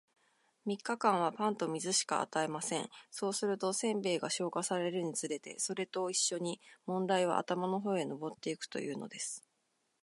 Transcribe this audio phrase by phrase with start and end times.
[0.65, 2.89] 三日間は、パンと水しか与えません。
[3.11, 9.43] そうすると、煎餅が消化されるにつれて、それと一しょに問題は頭の方へ上ってゆくというのです。